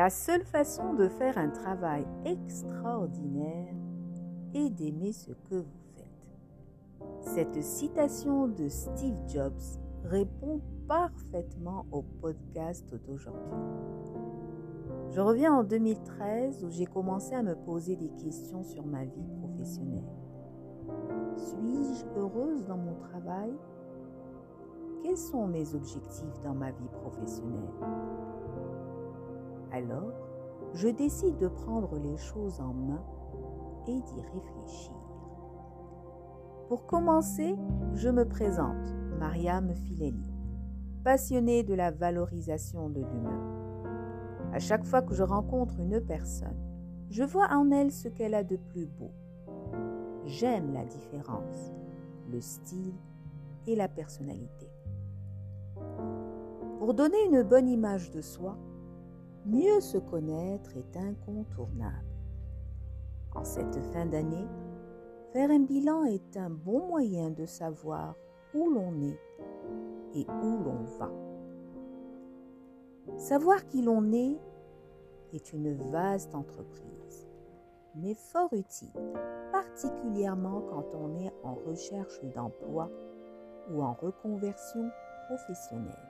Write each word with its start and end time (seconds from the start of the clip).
La 0.00 0.08
seule 0.08 0.44
façon 0.44 0.94
de 0.94 1.08
faire 1.08 1.36
un 1.36 1.50
travail 1.50 2.06
extraordinaire 2.24 3.74
est 4.54 4.70
d'aimer 4.70 5.12
ce 5.12 5.32
que 5.32 5.56
vous 5.56 5.82
faites. 5.94 6.06
Cette 7.20 7.62
citation 7.62 8.48
de 8.48 8.70
Steve 8.70 9.18
Jobs 9.28 9.60
répond 10.04 10.62
parfaitement 10.88 11.84
au 11.92 12.00
podcast 12.00 12.94
d'aujourd'hui. 13.06 13.52
Je 15.10 15.20
reviens 15.20 15.52
en 15.52 15.64
2013 15.64 16.64
où 16.64 16.70
j'ai 16.70 16.86
commencé 16.86 17.34
à 17.34 17.42
me 17.42 17.54
poser 17.54 17.96
des 17.96 18.08
questions 18.24 18.62
sur 18.62 18.86
ma 18.86 19.04
vie 19.04 19.28
professionnelle. 19.42 20.08
Suis-je 21.36 22.06
heureuse 22.18 22.64
dans 22.64 22.78
mon 22.78 22.94
travail? 22.94 23.52
Quels 25.02 25.18
sont 25.18 25.46
mes 25.46 25.74
objectifs 25.74 26.40
dans 26.42 26.54
ma 26.54 26.70
vie 26.70 26.88
professionnelle? 27.02 27.68
Alors, 29.72 30.12
je 30.74 30.88
décide 30.88 31.38
de 31.38 31.48
prendre 31.48 31.98
les 31.98 32.16
choses 32.16 32.60
en 32.60 32.72
main 32.72 33.02
et 33.86 34.00
d'y 34.00 34.20
réfléchir. 34.20 34.94
Pour 36.68 36.86
commencer, 36.86 37.56
je 37.94 38.08
me 38.08 38.24
présente, 38.24 38.94
Mariam 39.18 39.72
Fileni, 39.74 40.32
passionnée 41.04 41.62
de 41.62 41.74
la 41.74 41.90
valorisation 41.90 42.90
de 42.90 43.00
l'humain. 43.00 43.40
À 44.52 44.58
chaque 44.58 44.84
fois 44.84 45.02
que 45.02 45.14
je 45.14 45.22
rencontre 45.22 45.78
une 45.78 46.00
personne, 46.00 46.58
je 47.10 47.22
vois 47.22 47.48
en 47.52 47.70
elle 47.70 47.90
ce 47.90 48.08
qu'elle 48.08 48.34
a 48.34 48.44
de 48.44 48.56
plus 48.56 48.86
beau. 48.86 49.12
J'aime 50.26 50.72
la 50.72 50.84
différence, 50.84 51.72
le 52.30 52.40
style 52.40 52.94
et 53.66 53.74
la 53.74 53.88
personnalité. 53.88 54.68
Pour 56.78 56.94
donner 56.94 57.24
une 57.26 57.42
bonne 57.42 57.68
image 57.68 58.10
de 58.10 58.20
soi, 58.20 58.56
mieux 59.50 59.80
se 59.80 59.98
connaître 59.98 60.76
est 60.76 60.96
incontournable. 60.96 62.06
En 63.34 63.44
cette 63.44 63.78
fin 63.92 64.06
d'année, 64.06 64.46
faire 65.32 65.50
un 65.50 65.60
bilan 65.60 66.04
est 66.04 66.36
un 66.36 66.50
bon 66.50 66.86
moyen 66.86 67.30
de 67.30 67.44
savoir 67.46 68.14
où 68.54 68.70
l'on 68.70 69.00
est 69.02 69.18
et 70.14 70.26
où 70.42 70.58
l'on 70.64 70.84
va. 70.98 71.10
Savoir 73.16 73.66
qui 73.66 73.82
l'on 73.82 74.12
est 74.12 74.38
est 75.32 75.52
une 75.52 75.74
vaste 75.90 76.34
entreprise, 76.34 77.28
mais 77.94 78.14
fort 78.14 78.52
utile, 78.52 78.90
particulièrement 79.52 80.60
quand 80.62 80.94
on 80.94 81.16
est 81.16 81.32
en 81.42 81.54
recherche 81.54 82.20
d'emploi 82.34 82.90
ou 83.70 83.82
en 83.82 83.94
reconversion 83.94 84.90
professionnelle. 85.28 86.09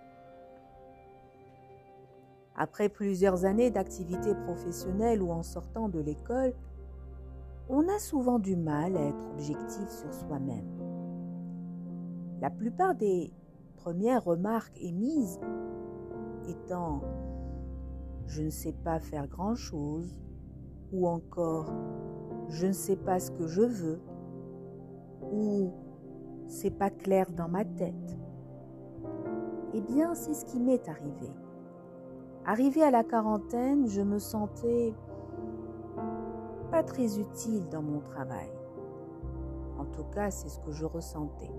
Après 2.63 2.91
plusieurs 2.91 3.47
années 3.47 3.71
d'activité 3.71 4.35
professionnelle 4.35 5.23
ou 5.23 5.31
en 5.31 5.43
sortant 5.43 5.89
de 5.89 5.99
l'école, 5.99 6.53
on 7.71 7.89
a 7.89 7.99
souvent 7.99 8.39
du 8.39 8.55
mal 8.55 8.99
à 8.99 9.01
être 9.01 9.31
objectif 9.31 9.89
sur 9.89 10.13
soi-même. 10.13 10.69
La 12.43 12.51
plupart 12.51 12.95
des 12.95 13.33
premières 13.77 14.25
remarques 14.25 14.79
émises 14.79 15.41
étant 16.51 17.01
je 18.27 18.43
ne 18.43 18.51
sais 18.51 18.75
pas 18.85 18.99
faire 18.99 19.27
grand-chose 19.27 20.15
ou 20.93 21.09
encore 21.09 21.73
je 22.51 22.67
ne 22.67 22.73
sais 22.73 22.97
pas 22.97 23.21
ce 23.21 23.31
que 23.31 23.47
je 23.47 23.63
veux 23.63 24.03
ou 25.33 25.73
c'est 26.47 26.77
pas 26.77 26.91
clair 26.91 27.25
dans 27.31 27.49
ma 27.49 27.65
tête. 27.65 28.19
Eh 29.73 29.81
bien, 29.81 30.15
c'est 30.15 30.35
ce 30.35 30.45
qui 30.45 30.61
m'est 30.61 30.87
arrivé. 30.91 31.31
Arrivé 32.51 32.83
à 32.83 32.91
la 32.91 33.05
quarantaine, 33.05 33.87
je 33.87 34.03
me 34.03 34.19
sentais 34.19 34.93
pas 36.73 36.83
très 36.83 37.21
utile 37.21 37.69
dans 37.71 37.81
mon 37.81 38.01
travail. 38.01 38.51
En 39.79 39.85
tout 39.85 40.03
cas, 40.13 40.33
c'est 40.33 40.49
ce 40.49 40.59
que 40.59 40.73
je 40.73 40.85
ressentais. 40.85 41.53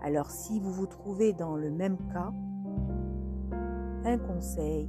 Alors 0.00 0.30
si 0.30 0.60
vous 0.60 0.72
vous 0.72 0.86
trouvez 0.86 1.32
dans 1.32 1.56
le 1.56 1.72
même 1.72 1.96
cas, 2.12 2.30
un 4.04 4.16
conseil, 4.16 4.88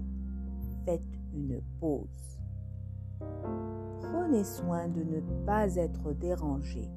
faites 0.86 1.02
une 1.34 1.60
pause. 1.80 2.40
Prenez 4.04 4.44
soin 4.44 4.88
de 4.88 5.04
ne 5.04 5.22
pas 5.48 5.78
être 5.78 6.14
dérangé 6.14 6.92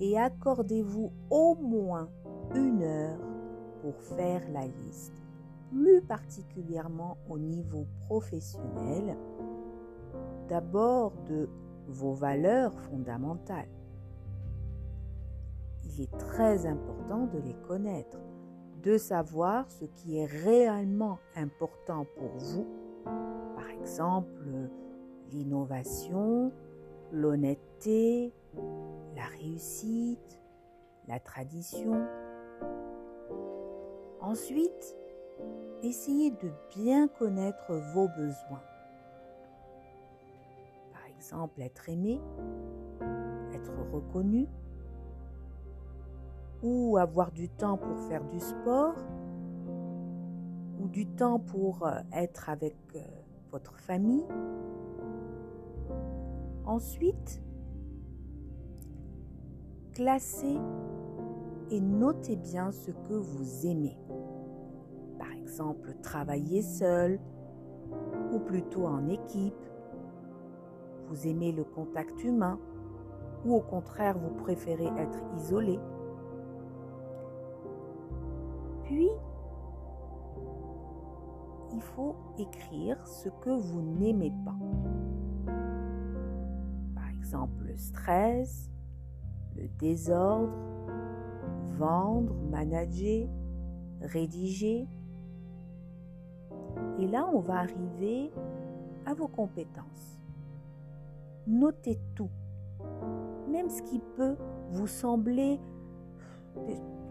et 0.00 0.18
accordez-vous 0.18 1.12
au 1.28 1.56
moins 1.56 2.08
une 2.54 2.82
heure 2.82 3.20
pour 3.82 4.00
faire 4.00 4.40
la 4.50 4.66
liste, 4.66 5.21
plus 5.72 6.02
particulièrement 6.02 7.16
au 7.28 7.38
niveau 7.38 7.86
professionnel, 8.06 9.16
d'abord 10.48 11.12
de 11.28 11.48
vos 11.88 12.12
valeurs 12.12 12.78
fondamentales. 12.80 13.68
Il 15.84 16.02
est 16.02 16.18
très 16.18 16.66
important 16.66 17.26
de 17.26 17.38
les 17.38 17.54
connaître 17.66 18.18
de 18.82 18.98
savoir 18.98 19.70
ce 19.70 19.84
qui 19.84 20.18
est 20.18 20.26
réellement 20.26 21.18
important 21.36 22.04
pour 22.16 22.30
vous, 22.38 22.66
par 23.54 23.68
exemple 23.70 24.70
l'innovation, 25.30 26.52
l'honnêteté, 27.10 28.34
la 29.16 29.24
réussite, 29.40 30.40
la 31.08 31.20
tradition. 31.20 32.06
Ensuite, 34.20 34.96
essayez 35.82 36.30
de 36.30 36.50
bien 36.76 37.08
connaître 37.08 37.74
vos 37.94 38.08
besoins. 38.08 38.62
Par 40.92 41.06
exemple, 41.16 41.60
être 41.62 41.88
aimé, 41.88 42.20
être 43.54 43.72
reconnu, 43.92 44.48
ou 46.62 46.96
avoir 46.96 47.32
du 47.32 47.48
temps 47.48 47.76
pour 47.76 47.98
faire 48.08 48.24
du 48.24 48.38
sport 48.38 48.94
ou 50.80 50.88
du 50.88 51.06
temps 51.06 51.38
pour 51.38 51.86
euh, 51.86 52.00
être 52.12 52.48
avec 52.48 52.76
euh, 52.94 53.00
votre 53.50 53.78
famille. 53.78 54.24
Ensuite, 56.64 57.42
classez 59.92 60.58
et 61.70 61.80
notez 61.80 62.36
bien 62.36 62.70
ce 62.70 62.90
que 62.90 63.14
vous 63.14 63.66
aimez. 63.66 63.96
Par 65.22 65.30
exemple, 65.30 65.94
travailler 66.02 66.62
seul 66.62 67.20
ou 68.32 68.40
plutôt 68.40 68.86
en 68.86 69.08
équipe. 69.08 69.54
Vous 71.06 71.28
aimez 71.28 71.52
le 71.52 71.62
contact 71.62 72.24
humain 72.24 72.58
ou 73.44 73.54
au 73.54 73.60
contraire 73.60 74.18
vous 74.18 74.34
préférez 74.34 74.90
être 74.98 75.20
isolé. 75.36 75.78
Puis, 78.82 79.08
il 81.72 81.80
faut 81.80 82.16
écrire 82.36 83.06
ce 83.06 83.28
que 83.28 83.50
vous 83.50 83.80
n'aimez 83.80 84.32
pas. 84.44 84.56
Par 86.96 87.08
exemple, 87.10 87.62
le 87.64 87.76
stress, 87.76 88.68
le 89.54 89.68
désordre, 89.78 90.52
vendre, 91.78 92.34
manager, 92.50 93.28
rédiger. 94.00 94.88
Et 96.98 97.06
là, 97.06 97.28
on 97.32 97.40
va 97.40 97.58
arriver 97.60 98.30
à 99.06 99.14
vos 99.14 99.28
compétences. 99.28 100.20
Notez 101.46 101.98
tout, 102.14 102.30
même 103.48 103.68
ce 103.68 103.82
qui 103.82 104.00
peut 104.16 104.36
vous 104.70 104.86
sembler 104.86 105.58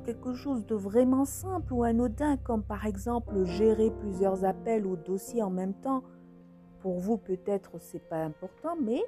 quelque 0.03 0.33
chose 0.33 0.65
de 0.65 0.75
vraiment 0.75 1.25
simple 1.25 1.73
ou 1.73 1.83
anodin, 1.83 2.37
comme 2.37 2.63
par 2.63 2.85
exemple 2.85 3.43
gérer 3.45 3.91
plusieurs 3.91 4.45
appels 4.45 4.85
ou 4.85 4.95
dossiers 4.95 5.43
en 5.43 5.49
même 5.49 5.73
temps. 5.73 6.03
Pour 6.79 6.99
vous, 6.99 7.17
peut-être, 7.17 7.71
c'est 7.79 8.07
pas 8.09 8.23
important, 8.23 8.75
mais 8.81 9.03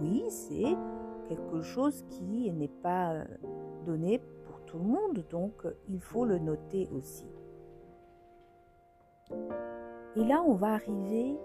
oui, 0.00 0.24
c'est 0.28 0.76
quelque 1.28 1.62
chose 1.62 2.04
qui 2.10 2.52
n'est 2.52 2.68
pas 2.68 3.12
euh, 3.12 3.24
donné 3.86 4.20
pour 4.44 4.60
tout 4.66 4.78
le 4.78 4.84
monde, 4.84 5.24
donc 5.30 5.66
il 5.88 6.00
faut 6.00 6.26
le 6.26 6.38
noter 6.38 6.88
aussi. 6.92 7.26
Et 10.16 10.24
là, 10.24 10.42
on 10.46 10.54
va 10.54 10.74
arriver 10.74 11.36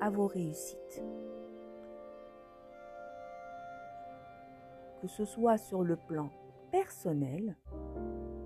à 0.00 0.10
vos 0.10 0.26
réussites. 0.26 1.04
Que 5.00 5.08
ce 5.08 5.24
soit 5.24 5.58
sur 5.58 5.82
le 5.82 5.96
plan 5.96 6.30
personnel 6.70 7.56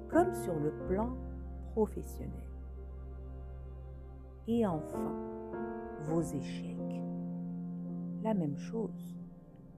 comme 0.09 0.35
sur 0.35 0.55
le 0.55 0.73
plan 0.89 1.11
professionnel. 1.73 2.49
Et 4.47 4.67
enfin, 4.67 5.15
vos 6.07 6.23
échecs. 6.23 7.03
La 8.23 8.33
même 8.35 8.57
chose, 8.57 9.17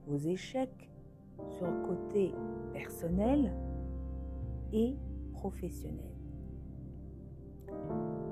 vos 0.07 0.17
échecs 0.17 0.89
sur 1.49 1.67
le 1.67 1.85
côté 1.85 2.33
personnel 2.73 3.53
et 4.71 4.95
professionnel. 5.33 6.20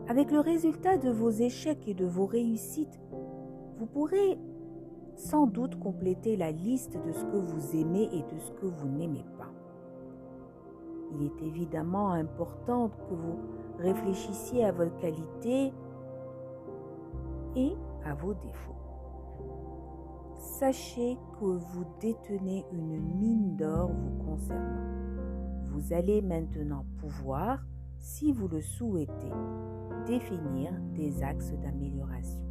Avec 0.09 0.31
le 0.31 0.39
résultat 0.39 0.97
de 0.97 1.11
vos 1.11 1.29
échecs 1.29 1.87
et 1.87 1.93
de 1.93 2.05
vos 2.05 2.25
réussites, 2.25 2.99
vous 3.77 3.85
pourrez 3.85 4.39
sans 5.13 5.45
doute 5.45 5.79
compléter 5.79 6.35
la 6.35 6.51
liste 6.51 6.97
de 7.05 7.11
ce 7.11 7.23
que 7.25 7.37
vous 7.37 7.75
aimez 7.75 8.09
et 8.11 8.23
de 8.23 8.39
ce 8.39 8.51
que 8.53 8.65
vous 8.65 8.87
n'aimez 8.87 9.23
pas. 9.37 9.51
Il 11.13 11.27
est 11.27 11.45
évidemment 11.45 12.09
important 12.09 12.89
que 12.89 13.13
vous 13.13 13.37
réfléchissiez 13.77 14.65
à 14.65 14.71
vos 14.71 14.89
qualités 14.99 15.71
et 17.55 17.73
à 18.03 18.15
vos 18.15 18.33
défauts. 18.33 18.73
Sachez 20.33 21.19
que 21.39 21.45
vous 21.45 21.85
détenez 22.01 22.65
une 22.71 22.99
mine 22.99 23.55
d'or 23.57 23.91
vous 23.91 24.23
concernant. 24.25 24.87
Vous 25.67 25.93
allez 25.93 26.23
maintenant 26.23 26.83
pouvoir, 26.97 27.63
si 27.99 28.31
vous 28.31 28.47
le 28.47 28.61
souhaitez, 28.61 29.31
définir 30.09 30.71
des 30.95 31.21
axes 31.21 31.53
d'amélioration. 31.53 32.43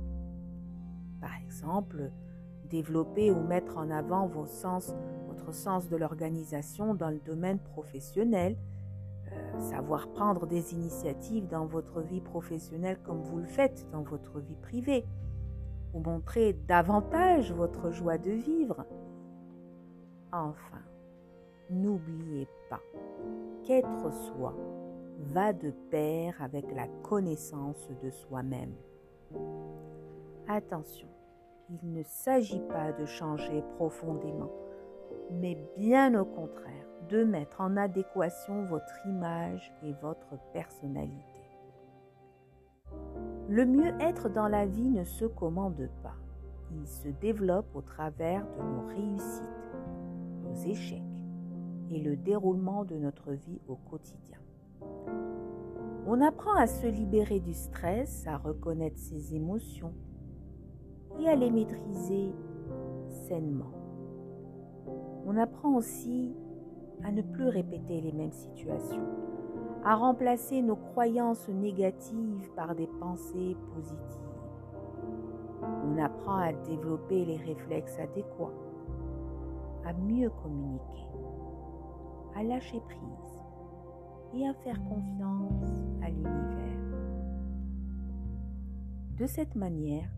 Par 1.21 1.35
exemple, 1.45 2.13
développer 2.71 3.33
ou 3.33 3.41
mettre 3.41 3.79
en 3.79 3.91
avant 3.91 4.29
vos 4.29 4.47
sens, 4.47 4.95
votre 5.27 5.53
sens 5.53 5.89
de 5.89 5.97
l'organisation 5.97 6.95
dans 6.95 7.11
le 7.11 7.19
domaine 7.19 7.59
professionnel, 7.59 8.57
euh, 9.33 9.59
savoir 9.59 10.09
prendre 10.13 10.47
des 10.47 10.73
initiatives 10.73 11.49
dans 11.49 11.67
votre 11.67 12.01
vie 12.01 12.21
professionnelle 12.21 12.99
comme 13.03 13.23
vous 13.23 13.39
le 13.39 13.47
faites 13.47 13.87
dans 13.91 14.03
votre 14.03 14.39
vie 14.39 14.57
privée, 14.63 15.05
ou 15.95 16.01
montrer 16.01 16.53
davantage 16.69 17.53
votre 17.53 17.91
joie 17.91 18.19
de 18.19 18.31
vivre. 18.31 18.85
Enfin, 20.33 20.83
n'oubliez 21.71 22.47
pas 22.71 22.83
qu'être 23.65 24.13
soi 24.13 24.55
va 25.19 25.53
de 25.53 25.71
pair 25.91 26.41
avec 26.41 26.71
la 26.73 26.87
connaissance 27.03 27.89
de 28.03 28.11
soi-même. 28.11 28.75
Attention, 30.47 31.09
il 31.69 31.93
ne 31.93 32.03
s'agit 32.03 32.61
pas 32.61 32.93
de 32.93 33.05
changer 33.05 33.63
profondément, 33.77 34.51
mais 35.31 35.57
bien 35.77 36.19
au 36.19 36.25
contraire, 36.25 36.87
de 37.09 37.25
mettre 37.25 37.61
en 37.61 37.77
adéquation 37.77 38.65
votre 38.65 39.07
image 39.07 39.73
et 39.83 39.93
votre 40.03 40.39
personnalité. 40.53 41.25
Le 43.49 43.65
mieux-être 43.65 44.29
dans 44.29 44.49
la 44.49 44.67
vie 44.67 44.89
ne 44.89 45.05
se 45.05 45.25
commande 45.25 45.89
pas. 46.03 46.17
Il 46.71 46.87
se 46.87 47.09
développe 47.09 47.75
au 47.75 47.83
travers 47.83 48.47
de 48.57 48.63
nos 48.63 48.87
réussites, 48.89 49.77
nos 50.43 50.55
échecs 50.71 51.03
et 51.91 52.01
le 52.01 52.17
déroulement 52.17 52.85
de 52.85 52.97
notre 52.97 53.33
vie 53.33 53.61
au 53.69 53.77
quotidien. 53.77 54.39
On 56.11 56.23
apprend 56.23 56.55
à 56.55 56.67
se 56.67 56.87
libérer 56.87 57.39
du 57.39 57.53
stress, 57.53 58.27
à 58.27 58.39
reconnaître 58.39 58.97
ses 58.97 59.35
émotions, 59.35 59.93
et 61.21 61.29
à 61.29 61.37
les 61.37 61.51
maîtriser 61.51 62.33
sainement. 63.29 63.71
On 65.27 65.37
apprend 65.37 65.75
aussi 65.77 66.35
à 67.05 67.13
ne 67.13 67.21
plus 67.21 67.49
répéter 67.49 68.01
les 68.01 68.13
mêmes 68.13 68.33
situations, 68.33 69.07
à 69.85 69.97
remplacer 69.97 70.63
nos 70.63 70.77
croyances 70.77 71.47
négatives 71.51 72.51
par 72.57 72.75
des 72.75 72.87
pensées 72.87 73.55
positives. 73.75 74.33
On 75.61 76.03
apprend 76.03 76.39
à 76.39 76.55
développer 76.55 77.27
les 77.27 77.37
réflexes 77.37 77.99
adéquats, 77.99 78.55
à 79.85 79.93
mieux 79.93 80.31
communiquer, 80.43 81.07
à 82.35 82.43
lâcher 82.45 82.81
prise 82.81 83.28
et 84.35 84.47
à 84.47 84.55
faire 84.55 84.83
confiance 84.85 85.85
à 86.03 86.09
l'univers. 86.09 86.69
De 89.19 89.27
cette 89.27 89.55
manière, 89.57 90.09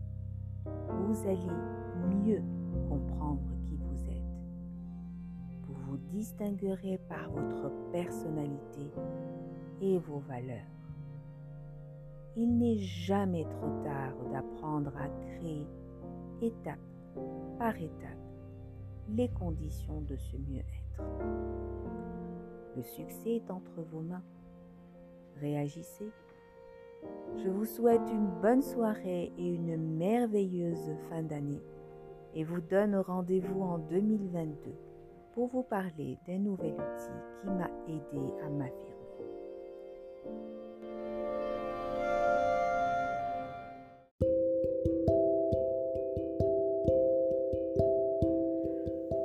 vous 0.65 1.27
allez 1.27 1.51
mieux 2.23 2.43
comprendre 2.87 3.49
qui 3.63 3.75
vous 3.77 4.09
êtes. 4.09 5.65
Vous 5.67 5.73
vous 5.87 5.97
distinguerez 6.11 6.99
par 7.09 7.29
votre 7.31 7.71
personnalité 7.91 8.91
et 9.81 9.97
vos 9.97 10.19
valeurs. 10.19 10.67
Il 12.37 12.57
n'est 12.57 12.77
jamais 12.77 13.43
trop 13.43 13.83
tard 13.83 14.13
d'apprendre 14.31 14.93
à 14.97 15.09
créer 15.09 15.65
étape 16.41 16.79
par 17.57 17.75
étape 17.75 18.17
les 19.09 19.29
conditions 19.29 20.01
de 20.01 20.15
ce 20.15 20.37
mieux-être. 20.37 22.00
Le 22.75 22.83
succès 22.83 23.35
est 23.35 23.51
entre 23.51 23.81
vos 23.91 24.01
mains. 24.01 24.23
Réagissez 25.39 26.11
je 27.37 27.49
vous 27.49 27.65
souhaite 27.65 28.07
une 28.11 28.27
bonne 28.41 28.61
soirée 28.61 29.31
et 29.37 29.47
une 29.47 29.77
merveilleuse 29.97 30.91
fin 31.09 31.23
d'année 31.23 31.61
et 32.35 32.43
vous 32.43 32.61
donne 32.61 32.95
rendez-vous 32.95 33.61
en 33.61 33.77
2022 33.77 34.71
pour 35.33 35.47
vous 35.47 35.63
parler 35.63 36.17
d'un 36.27 36.39
nouvel 36.39 36.73
outil 36.73 37.11
qui 37.41 37.47
m'a 37.47 37.69
aidé 37.87 38.33
à 38.45 38.49
m'affirmer. 38.49 39.01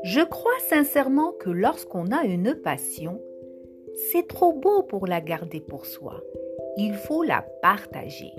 Je 0.05 0.21
crois 0.21 0.59
sincèrement 0.61 1.33
que 1.33 1.51
lorsqu'on 1.51 2.13
a 2.13 2.25
une 2.25 2.55
passion, 2.55 3.21
c'est 4.13 4.29
trop 4.29 4.53
beau 4.53 4.83
pour 4.83 5.07
la 5.07 5.21
garder 5.21 5.61
pour 5.61 5.87
soi 5.87 6.23
il 6.77 6.95
faut 6.95 7.23
la 7.23 7.43
partager. 7.63 8.33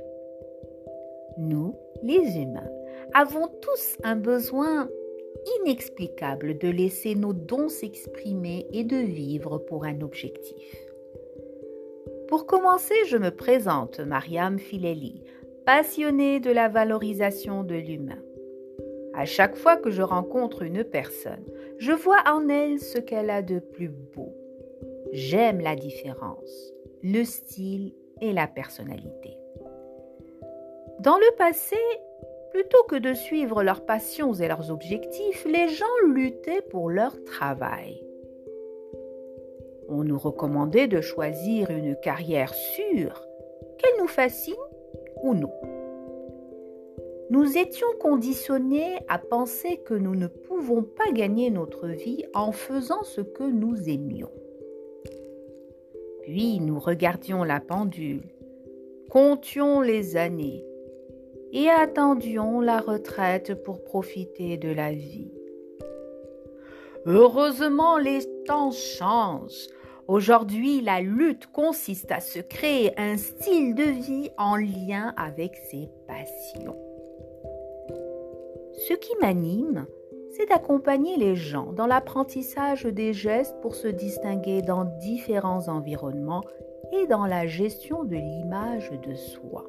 Nous, 1.37 1.75
les 2.03 2.37
humains, 2.39 2.69
avons 3.13 3.47
tous 3.61 3.97
un 4.03 4.15
besoin 4.15 4.89
inexplicable 5.59 6.57
de 6.57 6.67
laisser 6.67 7.15
nos 7.15 7.33
dons 7.33 7.69
s'exprimer 7.69 8.67
et 8.71 8.83
de 8.83 8.97
vivre 8.97 9.57
pour 9.57 9.85
un 9.85 10.01
objectif. 10.01 10.75
Pour 12.27 12.45
commencer, 12.45 12.95
je 13.07 13.17
me 13.17 13.31
présente 13.31 13.99
Mariam 13.99 14.59
Fileli, 14.59 15.23
passionnée 15.65 16.39
de 16.39 16.51
la 16.51 16.69
valorisation 16.69 17.63
de 17.63 17.75
l'humain. 17.75 18.21
À 19.13 19.25
chaque 19.25 19.55
fois 19.55 19.77
que 19.77 19.89
je 19.89 20.03
rencontre 20.03 20.61
une 20.61 20.83
personne, 20.83 21.45
je 21.79 21.91
vois 21.91 22.21
en 22.27 22.47
elle 22.49 22.79
ce 22.79 22.99
qu'elle 22.99 23.31
a 23.31 23.41
de 23.41 23.59
plus 23.59 23.89
beau. 23.89 24.35
J'aime 25.11 25.61
la 25.61 25.75
différence, 25.75 26.73
le 27.03 27.23
style 27.23 27.93
et 28.21 28.33
la 28.33 28.47
personnalité. 28.47 29.37
Dans 30.99 31.17
le 31.17 31.35
passé, 31.37 31.77
plutôt 32.51 32.83
que 32.89 32.95
de 32.95 33.13
suivre 33.13 33.63
leurs 33.63 33.85
passions 33.85 34.33
et 34.33 34.47
leurs 34.47 34.71
objectifs, 34.71 35.45
les 35.45 35.69
gens 35.69 35.85
luttaient 36.07 36.61
pour 36.61 36.89
leur 36.89 37.23
travail. 37.23 38.03
On 39.87 40.03
nous 40.03 40.17
recommandait 40.17 40.87
de 40.87 40.99
choisir 40.99 41.69
une 41.69 41.95
carrière 41.95 42.53
sûre, 42.53 43.25
qu'elle 43.77 44.01
nous 44.01 44.07
fascine 44.07 44.55
ou 45.23 45.33
non. 45.33 45.53
Nous 47.29 47.57
étions 47.57 47.87
conditionnés 47.99 48.97
à 49.07 49.19
penser 49.19 49.77
que 49.85 49.93
nous 49.93 50.15
ne 50.15 50.27
pouvons 50.27 50.83
pas 50.83 51.11
gagner 51.11 51.49
notre 51.49 51.87
vie 51.87 52.23
en 52.33 52.51
faisant 52.51 53.03
ce 53.03 53.21
que 53.21 53.43
nous 53.43 53.89
aimions. 53.89 54.31
Puis 56.27 56.59
nous 56.59 56.77
regardions 56.77 57.45
la 57.45 57.61
pendule, 57.61 58.27
comptions 59.09 59.79
les 59.79 60.17
années 60.17 60.65
et 61.53 61.69
attendions 61.69 62.59
la 62.59 62.81
retraite 62.81 63.63
pour 63.63 63.81
profiter 63.85 64.57
de 64.57 64.67
la 64.67 64.91
vie. 64.91 65.31
Heureusement, 67.05 67.97
les 67.97 68.19
temps 68.43 68.71
changent. 68.71 69.67
Aujourd'hui, 70.09 70.81
la 70.81 70.99
lutte 70.99 71.47
consiste 71.47 72.11
à 72.11 72.19
se 72.19 72.39
créer 72.39 72.91
un 72.99 73.15
style 73.15 73.73
de 73.73 73.83
vie 73.83 74.29
en 74.37 74.57
lien 74.57 75.13
avec 75.15 75.55
ses 75.71 75.87
passions. 76.07 76.75
Ce 78.89 78.93
qui 78.95 79.15
m'anime, 79.21 79.87
c'est 80.37 80.45
d'accompagner 80.45 81.17
les 81.17 81.35
gens 81.35 81.73
dans 81.73 81.87
l'apprentissage 81.87 82.83
des 82.85 83.11
gestes 83.11 83.59
pour 83.61 83.73
se 83.73 83.87
distinguer 83.87 84.61
dans 84.61 84.85
différents 84.85 85.67
environnements 85.67 86.43
et 86.93 87.07
dans 87.07 87.25
la 87.25 87.47
gestion 87.47 88.03
de 88.03 88.15
l'image 88.15 88.91
de 88.91 89.15
soi. 89.15 89.67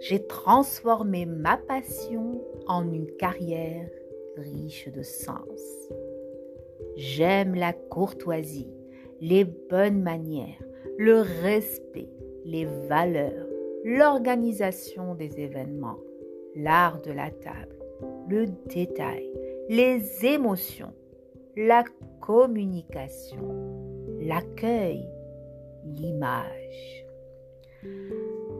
J'ai 0.00 0.26
transformé 0.26 1.26
ma 1.26 1.58
passion 1.58 2.40
en 2.66 2.90
une 2.90 3.10
carrière 3.16 3.90
riche 4.38 4.88
de 4.88 5.02
sens. 5.02 5.90
J'aime 6.96 7.54
la 7.54 7.74
courtoisie, 7.74 8.72
les 9.20 9.44
bonnes 9.44 10.02
manières, 10.02 10.64
le 10.96 11.20
respect, 11.20 12.08
les 12.46 12.64
valeurs, 12.88 13.46
l'organisation 13.84 15.14
des 15.14 15.40
événements, 15.40 15.98
l'art 16.56 17.02
de 17.02 17.12
la 17.12 17.30
table 17.30 17.83
le 18.28 18.46
détail, 18.68 19.28
les 19.68 20.24
émotions, 20.24 20.92
la 21.56 21.84
communication, 22.20 23.54
l'accueil, 24.20 25.06
l'image. 25.84 27.04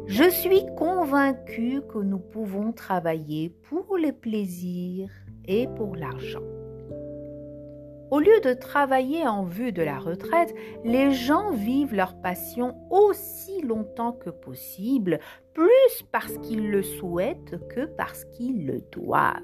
Je 0.07 0.29
suis 0.29 0.65
convaincue 0.77 1.81
que 1.89 1.99
nous 1.99 2.19
pouvons 2.19 2.73
travailler 2.73 3.49
pour 3.49 3.97
les 3.97 4.13
plaisirs 4.13 5.11
et 5.47 5.67
pour 5.77 5.97
l'argent. 5.97 6.54
Au 8.15 8.21
lieu 8.21 8.41
de 8.45 8.55
travailler 8.55 9.27
en 9.27 9.43
vue 9.43 9.73
de 9.73 9.83
la 9.83 9.99
retraite, 9.99 10.55
les 10.85 11.11
gens 11.11 11.51
vivent 11.51 11.97
leur 11.97 12.15
passion 12.23 12.77
aussi 12.89 13.61
longtemps 13.63 14.13
que 14.13 14.31
possible, 14.31 15.19
plus 15.53 16.05
parce 16.13 16.39
qu'ils 16.39 16.71
le 16.71 16.85
souhaitent 16.85 17.59
que 17.67 17.87
parce 17.87 18.25
qu'ils 18.27 18.67
le 18.69 18.83
doivent. 18.93 19.43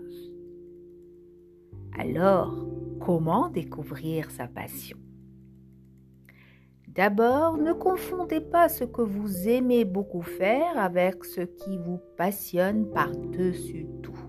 Alors, 1.99 2.65
comment 3.01 3.49
découvrir 3.49 4.31
sa 4.31 4.47
passion? 4.47 4.99
D'abord, 6.87 7.57
ne 7.57 7.73
confondez 7.73 8.41
pas 8.41 8.69
ce 8.69 8.85
que 8.85 9.03
vous 9.03 9.49
aimez 9.49 9.85
beaucoup 9.85 10.23
faire 10.23 10.79
avec 10.79 11.25
ce 11.25 11.41
qui 11.41 11.77
vous 11.77 11.99
passionne 12.17 12.89
par-dessus 12.93 13.89
tout. 14.01 14.20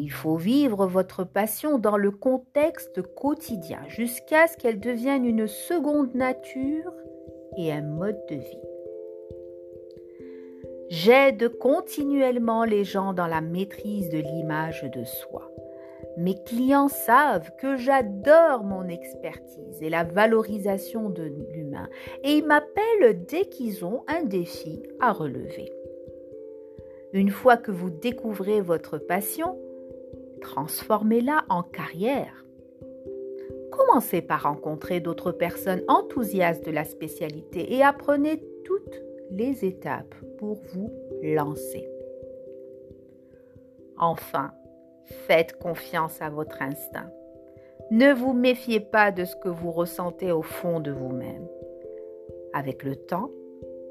Il 0.00 0.12
faut 0.12 0.36
vivre 0.36 0.86
votre 0.86 1.24
passion 1.24 1.76
dans 1.76 1.96
le 1.96 2.12
contexte 2.12 3.02
quotidien 3.02 3.80
jusqu'à 3.88 4.46
ce 4.46 4.56
qu'elle 4.56 4.78
devienne 4.78 5.26
une 5.26 5.48
seconde 5.48 6.14
nature 6.14 6.92
et 7.56 7.72
un 7.72 7.82
mode 7.82 8.18
de 8.30 8.36
vie. 8.36 8.68
J'aide 10.88 11.48
continuellement 11.58 12.62
les 12.62 12.84
gens 12.84 13.12
dans 13.12 13.26
la 13.26 13.40
maîtrise 13.40 14.08
de 14.08 14.18
l'image 14.18 14.84
de 14.84 15.02
soi. 15.02 15.50
Mes 16.16 16.40
clients 16.44 16.88
savent 16.88 17.50
que 17.60 17.76
j'adore 17.76 18.62
mon 18.62 18.86
expertise 18.86 19.82
et 19.82 19.90
la 19.90 20.04
valorisation 20.04 21.10
de 21.10 21.24
l'humain 21.24 21.88
et 22.22 22.34
ils 22.34 22.46
m'appellent 22.46 23.24
dès 23.26 23.46
qu'ils 23.46 23.84
ont 23.84 24.04
un 24.06 24.22
défi 24.22 24.80
à 25.00 25.12
relever. 25.12 25.72
Une 27.12 27.30
fois 27.30 27.56
que 27.56 27.72
vous 27.72 27.90
découvrez 27.90 28.60
votre 28.60 28.98
passion, 28.98 29.58
transformez-la 30.40 31.44
en 31.48 31.62
carrière. 31.62 32.44
Commencez 33.70 34.22
par 34.22 34.42
rencontrer 34.42 35.00
d'autres 35.00 35.32
personnes 35.32 35.82
enthousiastes 35.88 36.64
de 36.64 36.70
la 36.70 36.84
spécialité 36.84 37.74
et 37.74 37.82
apprenez 37.82 38.42
toutes 38.64 39.02
les 39.30 39.64
étapes 39.64 40.14
pour 40.38 40.58
vous 40.72 40.92
lancer? 41.22 41.88
Enfin, 43.98 44.52
Faites 45.08 45.58
confiance 45.58 46.20
à 46.20 46.28
votre 46.28 46.60
instinct. 46.60 47.10
Ne 47.90 48.12
vous 48.12 48.34
méfiez 48.34 48.80
pas 48.80 49.10
de 49.10 49.24
ce 49.24 49.34
que 49.36 49.48
vous 49.48 49.70
ressentez 49.70 50.30
au 50.32 50.42
fond 50.42 50.80
de 50.80 50.90
vous-même. 50.90 51.48
Avec 52.52 52.82
le 52.82 52.94
temps, 52.94 53.30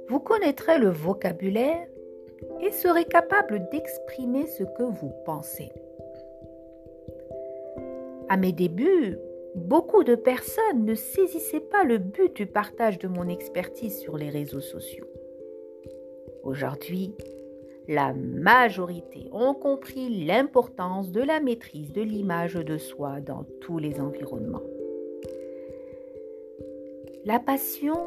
vous 0.09 0.19
connaîtrez 0.19 0.77
le 0.77 0.89
vocabulaire 0.89 1.87
et 2.61 2.71
serez 2.71 3.05
capable 3.05 3.67
d'exprimer 3.71 4.45
ce 4.45 4.63
que 4.63 4.83
vous 4.83 5.11
pensez. 5.25 5.71
À 8.29 8.35
mes 8.35 8.51
débuts, 8.51 9.17
beaucoup 9.55 10.03
de 10.03 10.15
personnes 10.15 10.83
ne 10.83 10.95
saisissaient 10.95 11.61
pas 11.61 11.85
le 11.85 11.97
but 11.97 12.35
du 12.35 12.45
partage 12.45 12.99
de 12.99 13.07
mon 13.07 13.27
expertise 13.29 13.99
sur 13.99 14.17
les 14.17 14.29
réseaux 14.29 14.59
sociaux. 14.59 15.07
Aujourd'hui, 16.43 17.15
la 17.87 18.13
majorité 18.13 19.29
ont 19.31 19.53
compris 19.53 20.25
l'importance 20.25 21.09
de 21.11 21.21
la 21.21 21.39
maîtrise 21.39 21.93
de 21.93 22.01
l'image 22.01 22.55
de 22.55 22.77
soi 22.77 23.21
dans 23.21 23.45
tous 23.61 23.79
les 23.79 24.01
environnements. 24.01 24.63
La 27.23 27.39
passion 27.39 27.97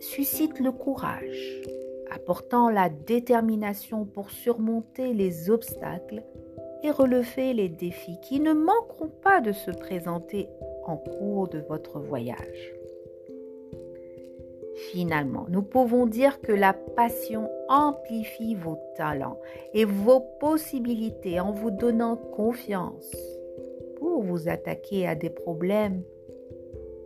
suscite 0.00 0.58
le 0.58 0.72
courage, 0.72 1.62
apportant 2.10 2.68
la 2.68 2.88
détermination 2.88 4.06
pour 4.06 4.32
surmonter 4.32 5.14
les 5.14 5.50
obstacles 5.50 6.24
et 6.82 6.90
relever 6.90 7.52
les 7.54 7.68
défis 7.68 8.18
qui 8.22 8.40
ne 8.40 8.52
manqueront 8.52 9.10
pas 9.22 9.40
de 9.40 9.52
se 9.52 9.70
présenter 9.70 10.48
en 10.84 10.96
cours 10.96 11.48
de 11.48 11.58
votre 11.60 12.00
voyage. 12.00 12.74
Finalement, 14.92 15.46
nous 15.50 15.62
pouvons 15.62 16.06
dire 16.06 16.40
que 16.40 16.52
la 16.52 16.72
passion 16.72 17.50
amplifie 17.68 18.54
vos 18.54 18.78
talents 18.96 19.38
et 19.74 19.84
vos 19.84 20.20
possibilités 20.40 21.38
en 21.38 21.52
vous 21.52 21.70
donnant 21.70 22.16
confiance 22.16 23.14
pour 23.96 24.22
vous 24.22 24.48
attaquer 24.48 25.06
à 25.06 25.14
des 25.14 25.30
problèmes 25.30 26.02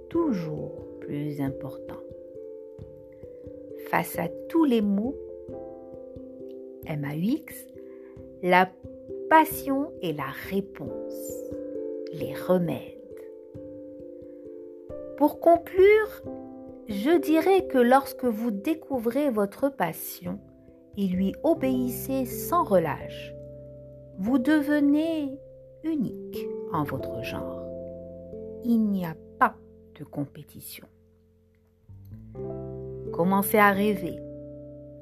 toujours 0.09 0.87
plus 1.01 1.41
importants. 1.41 2.01
Face 3.89 4.19
à 4.19 4.29
tous 4.49 4.65
les 4.65 4.81
mots, 4.81 5.17
MAUX, 6.87 7.53
la 8.43 8.71
passion 9.35 9.91
est 10.01 10.13
la 10.13 10.31
réponse, 10.49 11.51
les 12.13 12.37
remèdes. 12.37 12.95
Pour 15.17 15.41
conclure, 15.41 16.23
je 16.87 17.19
dirais 17.21 17.67
que 17.67 17.79
lorsque 17.79 18.27
vous 18.27 18.53
découvrez 18.53 19.31
votre 19.31 19.71
passion 19.71 20.39
et 20.97 21.09
lui 21.09 21.35
obéissez 21.43 22.27
sans 22.27 22.63
relâche, 22.63 23.35
vous 24.21 24.39
devenez 24.39 25.37
unique 25.83 26.47
en 26.73 26.85
votre 26.85 27.21
genre. 27.25 27.67
Il 28.63 28.85
n'y 28.89 29.05
a 29.05 29.17
pas 29.41 29.57
de 29.99 30.05
compétition. 30.05 30.87
Commencez 33.13 33.59
à 33.59 33.73
rêver, 33.73 34.17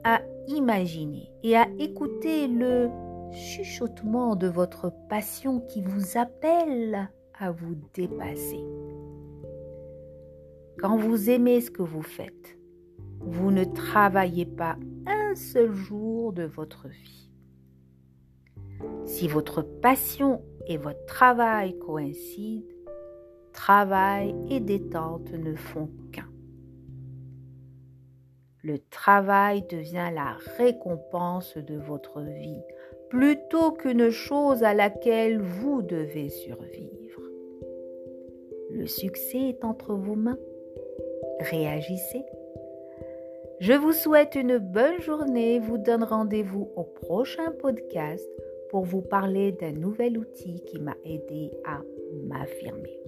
à 0.05 0.23
imaginer 0.49 1.31
et 1.43 1.55
à 1.55 1.67
écouter 1.79 2.49
le 2.49 2.89
chuchotement 3.33 4.37
de 4.37 4.47
votre 4.47 4.93
passion 5.09 5.61
qui 5.61 5.81
vous 5.81 6.19
appelle 6.19 7.11
à 7.39 7.51
vous 7.51 7.75
dépasser. 7.95 8.65
Quand 10.79 10.97
vous 10.97 11.31
aimez 11.31 11.61
ce 11.61 11.71
que 11.71 11.83
vous 11.83 12.03
faites, 12.03 12.59
vous 13.21 13.51
ne 13.51 13.65
travaillez 13.65 14.47
pas 14.47 14.77
un 15.07 15.35
seul 15.35 15.73
jour 15.73 16.33
de 16.33 16.45
votre 16.45 16.89
vie. 16.89 17.31
Si 19.05 19.29
votre 19.29 19.63
passion 19.63 20.43
et 20.67 20.77
votre 20.77 21.05
travail 21.07 21.79
coïncident, 21.79 22.67
travail 23.53 24.35
et 24.51 24.61
détente 24.61 25.31
ne 25.33 25.55
font 25.55 25.91
qu'un. 26.11 26.32
Le 28.63 28.79
travail 28.91 29.63
devient 29.63 30.11
la 30.15 30.37
récompense 30.57 31.57
de 31.57 31.77
votre 31.77 32.21
vie 32.21 32.63
plutôt 33.09 33.73
qu'une 33.73 34.11
chose 34.11 34.63
à 34.63 34.73
laquelle 34.73 35.41
vous 35.41 35.83
devez 35.83 36.29
survivre. 36.29 37.21
Le 38.71 38.87
succès 38.87 39.51
est 39.51 39.65
entre 39.65 39.95
vos 39.95 40.15
mains 40.15 40.39
réagissez. 41.43 42.25
Je 43.61 43.73
vous 43.73 43.93
souhaite 43.93 44.35
une 44.35 44.59
bonne 44.59 45.01
journée, 45.01 45.59
vous 45.59 45.79
donne 45.79 46.03
rendez-vous 46.03 46.71
au 46.77 46.85
prochain 46.85 47.53
podcast 47.61 48.29
pour 48.71 48.85
vous 48.85 49.03
parler 49.03 49.53
d'un 49.53 49.73
nouvel 49.73 50.19
outil 50.19 50.63
qui 50.67 50.81
m'a 50.81 50.97
aidé 51.05 51.51
à 51.65 51.81
m'affirmer. 52.25 52.99